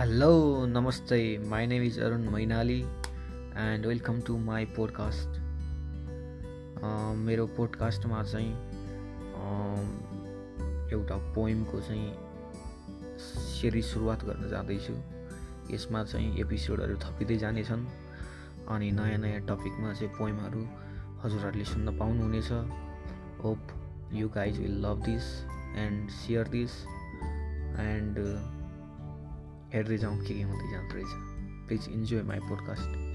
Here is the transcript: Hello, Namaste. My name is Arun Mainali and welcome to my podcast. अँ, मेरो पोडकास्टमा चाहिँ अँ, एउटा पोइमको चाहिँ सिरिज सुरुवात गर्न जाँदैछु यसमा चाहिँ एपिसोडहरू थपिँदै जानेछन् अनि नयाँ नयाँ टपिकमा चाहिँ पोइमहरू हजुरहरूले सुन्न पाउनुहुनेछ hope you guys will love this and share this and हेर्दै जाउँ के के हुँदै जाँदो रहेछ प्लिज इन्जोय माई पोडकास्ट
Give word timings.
Hello, 0.00 0.66
Namaste. 0.66 1.44
My 1.46 1.66
name 1.66 1.82
is 1.82 1.98
Arun 1.98 2.26
Mainali 2.26 2.86
and 3.54 3.84
welcome 3.84 4.22
to 4.22 4.38
my 4.38 4.64
podcast. 4.64 5.28
अँ, 6.82 7.14
मेरो 7.16 7.46
पोडकास्टमा 7.46 8.22
चाहिँ 8.22 8.52
अँ, 9.36 10.88
एउटा 10.92 11.16
पोइमको 11.34 11.80
चाहिँ 11.80 12.14
सिरिज 13.20 13.84
सुरुवात 13.84 14.24
गर्न 14.24 14.48
जाँदैछु 14.50 14.94
यसमा 15.74 16.04
चाहिँ 16.04 16.40
एपिसोडहरू 16.40 16.96
थपिँदै 16.96 17.36
जानेछन् 17.36 17.84
अनि 18.68 18.90
नयाँ 18.90 19.18
नयाँ 19.18 19.40
टपिकमा 19.40 19.92
चाहिँ 19.92 20.12
पोइमहरू 20.18 20.64
हजुरहरूले 21.24 21.64
सुन्न 21.64 21.98
पाउनुहुनेछ 21.98 22.50
hope 23.44 23.76
you 24.12 24.28
guys 24.28 24.60
will 24.60 24.80
love 24.86 25.04
this 25.04 25.28
and 25.84 26.10
share 26.10 26.48
this 26.48 26.80
and 27.84 28.16
हेर्दै 29.73 29.97
जाउँ 29.97 30.17
के 30.19 30.33
के 30.33 30.41
हुँदै 30.41 30.71
जाँदो 30.71 30.95
रहेछ 30.95 31.67
प्लिज 31.67 31.89
इन्जोय 31.93 32.21
माई 32.23 32.39
पोडकास्ट 32.39 33.08